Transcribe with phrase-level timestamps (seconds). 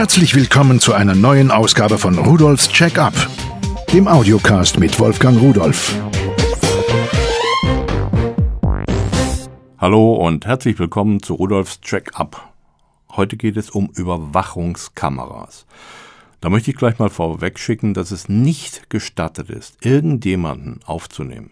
[0.00, 3.12] Herzlich willkommen zu einer neuen Ausgabe von Rudolfs Check-up,
[3.92, 5.94] dem Audiocast mit Wolfgang Rudolf.
[9.76, 12.50] Hallo und herzlich willkommen zu Rudolfs Check-up.
[13.10, 15.66] Heute geht es um Überwachungskameras.
[16.40, 21.50] Da möchte ich gleich mal vorweg schicken, dass es nicht gestattet ist, irgendjemanden aufzunehmen.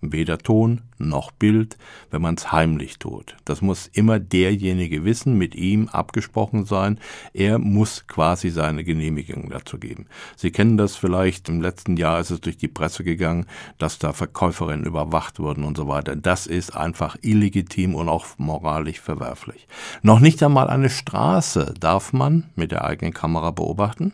[0.00, 1.78] Weder Ton noch Bild,
[2.10, 3.36] wenn man es heimlich tut.
[3.44, 6.98] Das muss immer derjenige wissen, mit ihm abgesprochen sein.
[7.32, 10.06] Er muss quasi seine Genehmigung dazu geben.
[10.36, 13.46] Sie kennen das vielleicht, im letzten Jahr ist es durch die Presse gegangen,
[13.78, 16.14] dass da Verkäuferinnen überwacht wurden und so weiter.
[16.14, 19.66] Das ist einfach illegitim und auch moralisch verwerflich.
[20.02, 24.12] Noch nicht einmal eine Straße darf man mit der eigenen Kamera beobachten,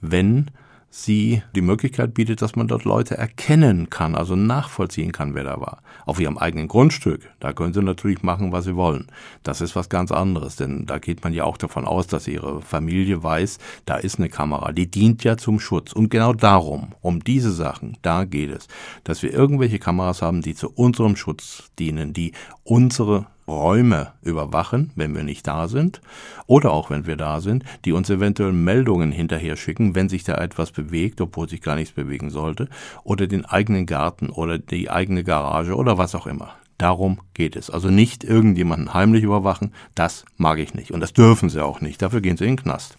[0.00, 0.50] wenn
[0.94, 5.58] sie die Möglichkeit bietet, dass man dort Leute erkennen kann, also nachvollziehen kann, wer da
[5.58, 5.82] war.
[6.04, 9.06] Auf ihrem eigenen Grundstück, da können sie natürlich machen, was sie wollen.
[9.42, 12.60] Das ist was ganz anderes, denn da geht man ja auch davon aus, dass ihre
[12.60, 15.94] Familie weiß, da ist eine Kamera, die dient ja zum Schutz.
[15.94, 18.68] Und genau darum, um diese Sachen, da geht es,
[19.02, 22.32] dass wir irgendwelche Kameras haben, die zu unserem Schutz dienen, die
[22.64, 26.00] unsere Räume überwachen, wenn wir nicht da sind,
[26.46, 30.34] oder auch wenn wir da sind, die uns eventuell Meldungen hinterher schicken, wenn sich da
[30.34, 32.68] etwas bewegt, obwohl sich gar nichts bewegen sollte,
[33.04, 36.54] oder den eigenen Garten oder die eigene Garage oder was auch immer.
[36.78, 37.70] Darum geht es.
[37.70, 40.90] Also nicht irgendjemanden heimlich überwachen, das mag ich nicht.
[40.90, 42.02] Und das dürfen sie auch nicht.
[42.02, 42.96] Dafür gehen sie in den Knast.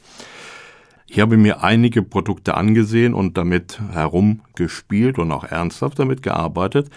[1.05, 3.79] Ich habe mir einige Produkte angesehen und damit
[4.53, 6.89] herumgespielt und auch ernsthaft damit gearbeitet.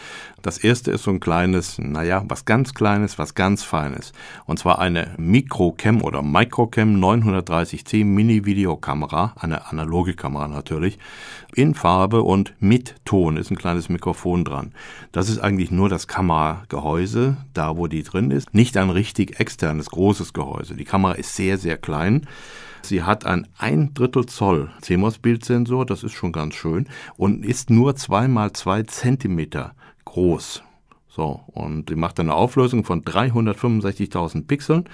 [0.43, 4.13] Das erste ist so ein kleines, naja, was ganz kleines, was ganz feines.
[4.45, 10.99] Und zwar eine Microcam oder Microcam 930C Mini-Videokamera, eine analoge Kamera natürlich,
[11.55, 14.73] in Farbe und mit Ton ist ein kleines Mikrofon dran.
[15.13, 19.91] Das ist eigentlich nur das Kameragehäuse, da wo die drin ist, nicht ein richtig externes
[19.91, 20.75] großes Gehäuse.
[20.75, 22.27] Die Kamera ist sehr, sehr klein.
[22.87, 27.97] Sie hat ein ein Drittel Zoll CMOS-Bildsensor, das ist schon ganz schön, und ist nur
[27.97, 29.75] zwei mal zwei Zentimeter
[30.05, 30.63] groß.
[31.09, 34.85] So, und die macht eine Auflösung von 365.000 Pixeln,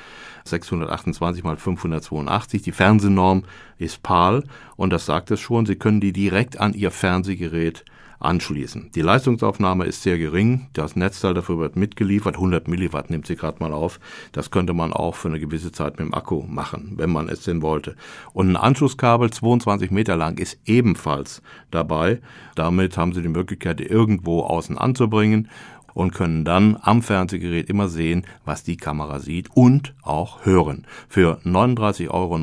[0.45, 2.63] 628 mal 582.
[2.63, 3.43] Die Fernsehnorm
[3.79, 4.45] ist PAL
[4.77, 7.85] und das sagt es schon, Sie können die direkt an Ihr Fernsehgerät
[8.23, 8.91] anschließen.
[8.95, 10.69] Die Leistungsaufnahme ist sehr gering.
[10.73, 12.37] Das Netzteil dafür wird mitgeliefert.
[12.37, 14.01] 100 Milliwatt nimmt sie gerade mal auf.
[14.33, 17.43] Das könnte man auch für eine gewisse Zeit mit dem Akku machen, wenn man es
[17.43, 17.97] denn wollte.
[18.33, 22.21] Und ein Anschlusskabel 22 Meter lang ist ebenfalls dabei.
[22.55, 25.49] Damit haben Sie die Möglichkeit, irgendwo außen anzubringen
[25.95, 30.87] und können dann am Fernsehgerät immer sehen, was die Kamera sieht und auch hören.
[31.09, 32.39] Für 39,90 Euro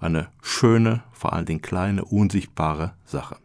[0.00, 3.36] eine schöne, vor allen Dingen kleine, unsichtbare Sache.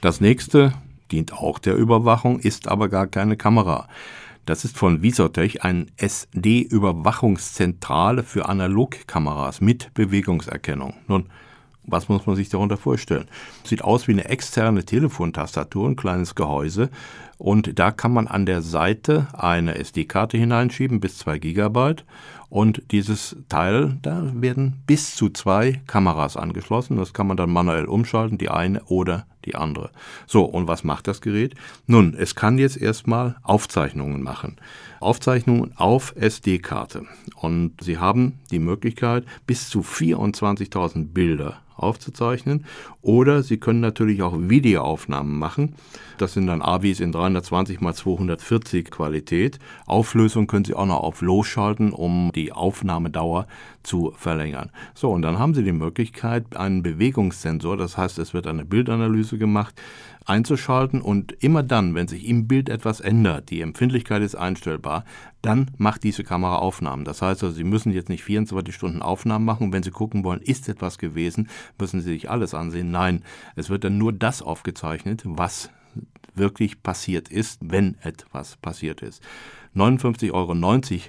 [0.00, 0.72] Das nächste
[1.10, 3.88] dient auch der Überwachung, ist aber gar keine Kamera.
[4.44, 10.94] Das ist von Visotech ein SD-Überwachungszentrale für Analogkameras mit Bewegungserkennung.
[11.08, 11.28] Nun,
[11.86, 13.26] was muss man sich darunter vorstellen?
[13.64, 16.90] Sieht aus wie eine externe Telefontastatur, ein kleines Gehäuse.
[17.38, 22.04] Und da kann man an der Seite eine SD-Karte hineinschieben, bis zwei Gigabyte.
[22.48, 26.96] Und dieses Teil, da werden bis zu zwei Kameras angeschlossen.
[26.96, 29.90] Das kann man dann manuell umschalten, die eine oder die andere.
[30.26, 31.54] So, und was macht das Gerät?
[31.86, 34.56] Nun, es kann jetzt erstmal Aufzeichnungen machen.
[35.00, 37.04] Aufzeichnungen auf SD-Karte.
[37.36, 42.64] Und Sie haben die Möglichkeit, bis zu 24.000 Bilder aufzuzeichnen.
[43.02, 45.74] Oder Sie können natürlich auch Videoaufnahmen machen.
[46.18, 49.58] Das sind dann AVs in 320 x 240 Qualität.
[49.86, 53.46] Auflösung können Sie auch noch auf Low schalten, um die Aufnahmedauer
[53.82, 54.70] zu verlängern.
[54.94, 59.38] So, und dann haben Sie die Möglichkeit, einen Bewegungssensor, das heißt, es wird eine Bildanalyse
[59.38, 59.80] gemacht,
[60.26, 65.04] einzuschalten und immer dann, wenn sich im Bild etwas ändert, die Empfindlichkeit ist einstellbar,
[65.40, 67.04] dann macht diese Kamera Aufnahmen.
[67.04, 69.72] Das heißt also, Sie müssen jetzt nicht 24 Stunden Aufnahmen machen.
[69.72, 71.48] Wenn Sie gucken wollen, ist etwas gewesen,
[71.78, 72.90] müssen Sie sich alles ansehen.
[72.90, 73.22] Nein,
[73.54, 75.70] es wird dann nur das aufgezeichnet, was
[76.34, 79.22] wirklich passiert ist, wenn etwas passiert ist.
[79.74, 80.54] 59,90 Euro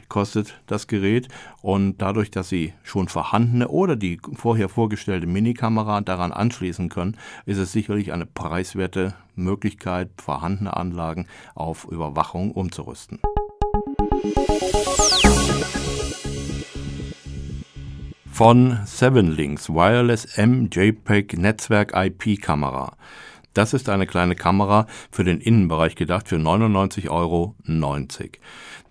[0.10, 1.30] kostet das Gerät
[1.62, 7.60] und dadurch, dass Sie schon vorhandene oder die vorher vorgestellte Minikamera daran anschließen können, ist
[7.60, 13.20] es sicherlich eine preiswerte Möglichkeit, vorhandene Anlagen auf Überwachung umzurüsten.
[18.38, 22.96] Von Seven Links Wireless MJPEG Netzwerk IP Kamera.
[23.56, 27.56] Das ist eine kleine Kamera für den Innenbereich gedacht für 99,90 Euro.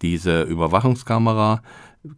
[0.02, 1.62] Diese Überwachungskamera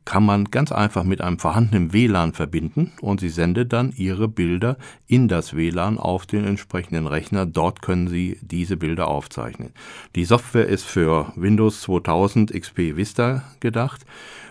[0.04, 4.76] kann man ganz einfach mit einem vorhandenen WLAN verbinden und Sie sendet dann Ihre Bilder
[5.06, 7.46] in das WLAN auf den entsprechenden Rechner.
[7.46, 9.70] Dort können Sie diese Bilder aufzeichnen.
[10.14, 14.04] Die Software ist für Windows 2000 XP Vista gedacht.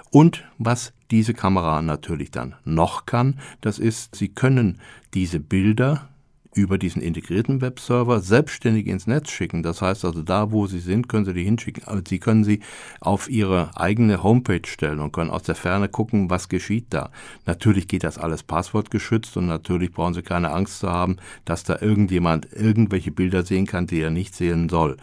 [0.10, 4.80] Und was diese Kamera natürlich dann noch kann, das ist, Sie können
[5.14, 6.10] diese Bilder
[6.58, 9.64] über diesen integrierten Webserver selbstständig ins Netz schicken.
[9.64, 11.84] Das heißt also, da wo Sie sind, können Sie die hinschicken.
[11.86, 12.62] Aber Sie können sie
[13.00, 17.12] auf Ihre eigene Homepage stellen und können aus der Ferne gucken, was geschieht da.
[17.46, 21.78] Natürlich geht das alles passwortgeschützt und natürlich brauchen Sie keine Angst zu haben, dass da
[21.80, 24.98] irgendjemand irgendwelche Bilder sehen kann, die er nicht sehen soll.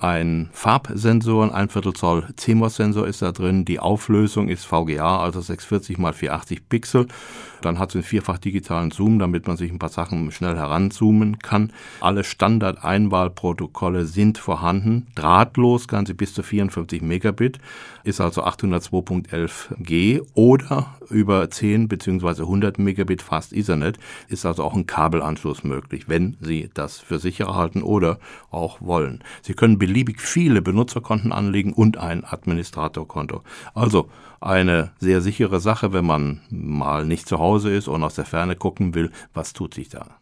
[0.00, 3.64] Ein Farbsensor, ein Viertel Zoll CMOS-Sensor ist da drin.
[3.64, 7.08] Die Auflösung ist VGA, also 640 x 480 Pixel.
[7.62, 10.54] Dann hat es einen vierfach digitalen Zoom, damit man sich ein paar Sachen schnell
[10.98, 11.72] heranzoomen kann.
[12.00, 15.06] Alle Standard-Einwahlprotokolle sind vorhanden.
[15.14, 17.58] Drahtlos kann sie bis zu 54 Megabit,
[18.04, 22.42] ist also 802.11g oder über 10 bzw.
[22.42, 23.98] 100 Megabit Fast Ethernet,
[24.28, 28.18] ist also auch ein Kabelanschluss möglich, wenn Sie das für sicher halten oder
[28.50, 29.22] auch wollen.
[29.42, 33.42] Sie können beliebig viele Benutzerkonten anlegen und ein Administratorkonto.
[33.74, 34.08] Also
[34.40, 38.56] eine sehr sichere Sache, wenn man mal nicht zu Hause ist und aus der Ferne
[38.56, 40.20] gucken will, was tut sich da.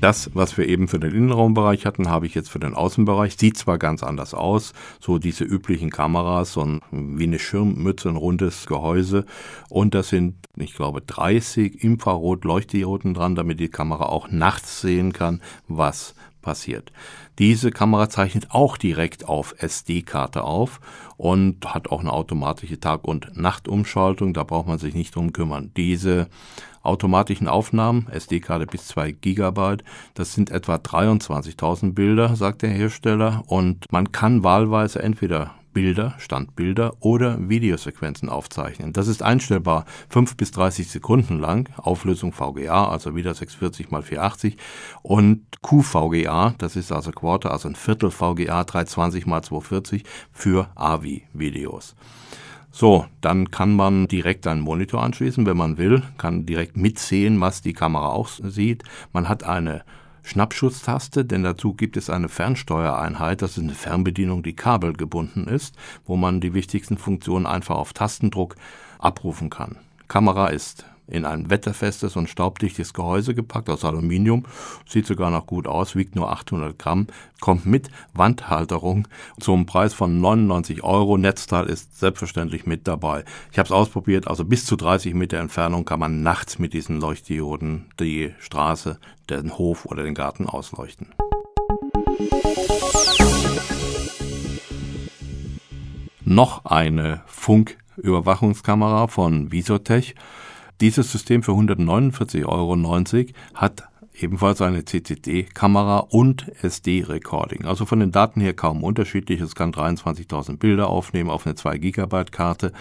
[0.00, 3.36] Das, was wir eben für den Innenraumbereich hatten, habe ich jetzt für den Außenbereich.
[3.36, 8.16] Sieht zwar ganz anders aus, so diese üblichen Kameras, so ein, wie eine Schirmmütze, ein
[8.16, 9.24] rundes Gehäuse.
[9.68, 15.42] Und das sind, ich glaube, 30 Infrarot-Leuchtdioden dran, damit die Kamera auch nachts sehen kann,
[15.66, 16.92] was passiert.
[17.38, 20.80] Diese Kamera zeichnet auch direkt auf SD-Karte auf
[21.16, 24.32] und hat auch eine automatische Tag- und Nachtumschaltung.
[24.32, 25.72] Da braucht man sich nicht drum kümmern.
[25.76, 26.28] Diese
[26.88, 29.84] automatischen Aufnahmen, SD-Karte bis 2 Gigabyte.
[30.14, 33.44] Das sind etwa 23.000 Bilder, sagt der Hersteller.
[33.46, 38.92] Und man kann wahlweise entweder Bilder, Standbilder oder Videosequenzen aufzeichnen.
[38.92, 44.56] Das ist einstellbar 5 bis 30 Sekunden lang, Auflösung VGA, also wieder 640 x 480
[45.02, 51.94] und QVGA, das ist also Quarter, also ein Viertel VGA 320 x 240 für AVI-Videos.
[52.70, 57.62] So, dann kann man direkt einen Monitor anschließen, wenn man will, kann direkt mitsehen, was
[57.62, 58.84] die Kamera auch sieht.
[59.12, 59.82] Man hat eine
[60.22, 66.16] Schnappschutztaste, denn dazu gibt es eine Fernsteuereinheit, das ist eine Fernbedienung, die kabelgebunden ist, wo
[66.16, 68.56] man die wichtigsten Funktionen einfach auf Tastendruck
[68.98, 69.76] abrufen kann.
[70.06, 74.44] Kamera ist in ein wetterfestes und staubdichtes Gehäuse gepackt aus Aluminium.
[74.86, 77.06] Sieht sogar noch gut aus, wiegt nur 800 Gramm,
[77.40, 79.08] kommt mit Wandhalterung
[79.40, 81.16] zum Preis von 99 Euro.
[81.16, 83.24] Netzteil ist selbstverständlich mit dabei.
[83.50, 87.00] Ich habe es ausprobiert, also bis zu 30 Meter Entfernung kann man nachts mit diesen
[87.00, 88.98] Leuchtdioden die Straße,
[89.30, 91.08] den Hof oder den Garten ausleuchten.
[96.24, 100.14] Noch eine Funküberwachungskamera von Visotech
[100.80, 102.76] dieses System für 149,90 Euro
[103.54, 107.64] hat ebenfalls eine CCD-Kamera und SD-Recording.
[107.64, 109.40] Also von den Daten her kaum unterschiedlich.
[109.40, 112.72] Es kann 23.000 Bilder aufnehmen auf eine 2 Gigabyte Karte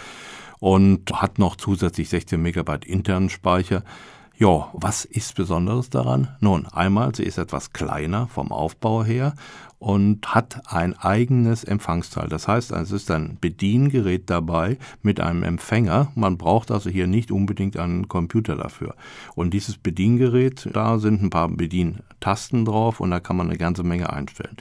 [0.60, 3.84] und hat noch zusätzlich 16 Megabyte internen Speicher.
[4.38, 6.36] Ja, was ist Besonderes daran?
[6.40, 9.34] Nun, einmal, sie ist etwas kleiner vom Aufbau her
[9.80, 12.30] und hat ein eigenes Empfangsteil.
[12.30, 16.12] Das heißt, es ist ein Bediengerät dabei mit einem Empfänger.
[16.16, 18.96] Man braucht also hier nicht unbedingt einen Computer dafür.
[19.36, 23.84] Und dieses Bediengerät, da sind ein paar Bedientasten drauf und da kann man eine ganze
[23.84, 24.58] Menge einstellen.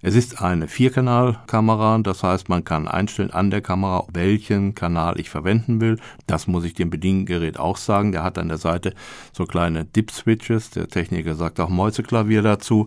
[0.00, 5.28] Es ist eine Vierkanalkamera, das heißt, man kann einstellen an der Kamera, welchen Kanal ich
[5.28, 5.98] verwenden will.
[6.28, 8.12] Das muss ich dem Bediengerät auch sagen.
[8.12, 8.94] Der hat an der Seite
[9.32, 10.70] so kleine Dip-Switches.
[10.70, 12.86] Der Techniker sagt auch Mäuseklavier dazu.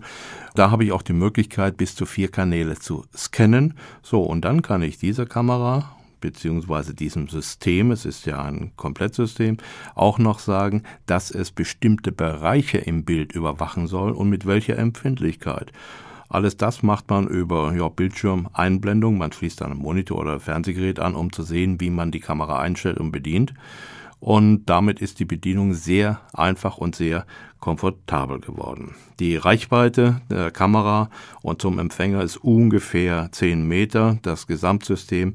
[0.55, 3.75] Da habe ich auch die Möglichkeit, bis zu vier Kanäle zu scannen.
[4.01, 9.57] So, und dann kann ich diese Kamera beziehungsweise diesem System, es ist ja ein Komplettsystem,
[9.95, 15.73] auch noch sagen, dass es bestimmte Bereiche im Bild überwachen soll und mit welcher Empfindlichkeit.
[16.29, 19.17] Alles das macht man über ja, Bildschirmeinblendung.
[19.17, 22.59] Man schließt dann ein Monitor oder Fernsehgerät an, um zu sehen, wie man die Kamera
[22.59, 23.53] einstellt und bedient.
[24.21, 27.25] Und damit ist die Bedienung sehr einfach und sehr
[27.59, 28.93] komfortabel geworden.
[29.19, 31.09] Die Reichweite der Kamera
[31.41, 34.19] und zum Empfänger ist ungefähr 10 Meter.
[34.21, 35.33] Das Gesamtsystem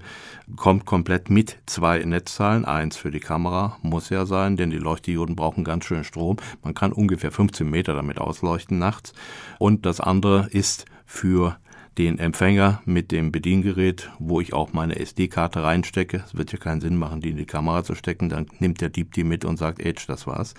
[0.55, 2.65] kommt komplett mit zwei Netzteilen.
[2.65, 6.37] Eins für die Kamera muss ja sein, denn die Leuchtdioden brauchen ganz schön Strom.
[6.63, 9.15] Man kann ungefähr 15 Meter damit ausleuchten nachts.
[9.59, 11.59] Und das andere ist für
[11.99, 16.23] den Empfänger mit dem Bediengerät, wo ich auch meine SD-Karte reinstecke.
[16.27, 18.29] Es wird ja keinen Sinn machen, die in die Kamera zu stecken.
[18.29, 20.55] Dann nimmt der Dieb die mit und sagt, Edge, das war's.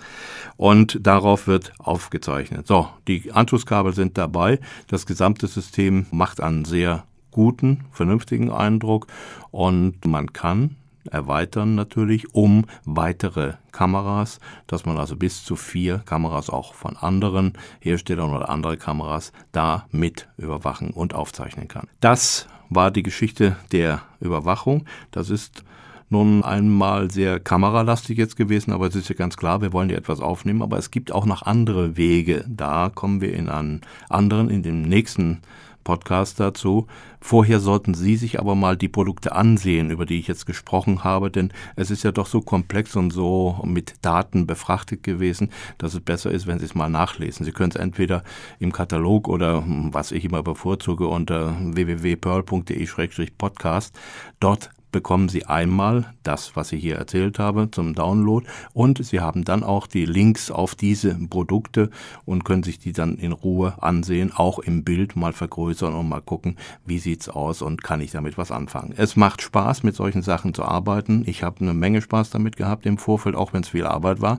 [0.56, 2.66] Und darauf wird aufgezeichnet.
[2.66, 4.58] So, die Anschlusskabel sind dabei.
[4.88, 9.06] Das gesamte System macht einen sehr guten, vernünftigen Eindruck
[9.50, 10.76] und man kann
[11.08, 17.52] erweitern natürlich um weitere Kameras, dass man also bis zu vier Kameras auch von anderen
[17.80, 21.88] Herstellern oder andere Kameras da mit überwachen und aufzeichnen kann.
[22.00, 24.84] Das war die Geschichte der Überwachung.
[25.10, 25.64] Das ist
[26.10, 29.96] nun einmal sehr kameralastig jetzt gewesen, aber es ist ja ganz klar, wir wollen ja
[29.96, 32.44] etwas aufnehmen, aber es gibt auch noch andere Wege.
[32.48, 35.40] Da kommen wir in einen anderen, in dem nächsten
[35.88, 36.86] Podcast dazu.
[37.18, 41.30] Vorher sollten Sie sich aber mal die Produkte ansehen, über die ich jetzt gesprochen habe,
[41.30, 46.00] denn es ist ja doch so komplex und so mit Daten befrachtet gewesen, dass es
[46.00, 47.46] besser ist, wenn Sie es mal nachlesen.
[47.46, 48.22] Sie können es entweder
[48.58, 53.98] im Katalog oder was ich immer bevorzuge unter www.pearl.de-podcast
[54.40, 59.44] dort bekommen Sie einmal das, was ich hier erzählt habe, zum Download und Sie haben
[59.44, 61.90] dann auch die Links auf diese Produkte
[62.24, 66.22] und können sich die dann in Ruhe ansehen, auch im Bild mal vergrößern und mal
[66.22, 68.94] gucken, wie sieht's aus und kann ich damit was anfangen.
[68.96, 71.24] Es macht Spaß, mit solchen Sachen zu arbeiten.
[71.26, 74.38] Ich habe eine Menge Spaß damit gehabt im Vorfeld, auch wenn es viel Arbeit war.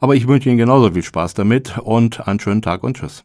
[0.00, 3.24] Aber ich wünsche Ihnen genauso viel Spaß damit und einen schönen Tag und tschüss.